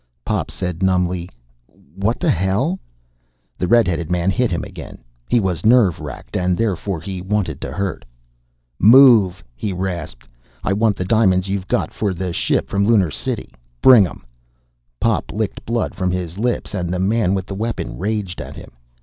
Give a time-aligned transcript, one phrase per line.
[0.25, 1.29] Pop said numbly:
[1.95, 2.79] "What the hell?"
[3.59, 4.97] The red headed man hit him again.
[5.29, 8.03] He was nerve racked, and, therefore, he wanted to hurt.
[8.79, 10.27] "Move!" he rasped.
[10.63, 13.51] "I want the diamonds you've got for the ship from Lunar City!
[13.79, 14.25] Bring 'em!"
[14.99, 18.71] Pop licked blood from his lips and the man with the weapon raged at him.